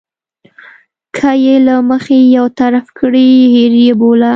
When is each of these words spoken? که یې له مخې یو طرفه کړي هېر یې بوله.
که 1.15 1.29
یې 1.45 1.55
له 1.67 1.75
مخې 1.89 2.17
یو 2.37 2.45
طرفه 2.59 2.91
کړي 2.99 3.27
هېر 3.53 3.73
یې 3.85 3.93
بوله. 4.01 4.29